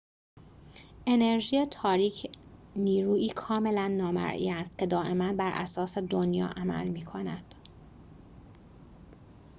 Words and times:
انرژی 1.05 1.65
تاریک 1.65 2.31
نیرویی 2.75 3.29
کاملاً 3.29 3.87
نامرئی 3.87 4.49
است 4.51 4.77
که 4.77 4.85
دائماً 4.85 5.33
براساس 5.33 5.97
دنیا 5.97 6.47
عمل 6.47 6.87
می‌کند 6.87 7.55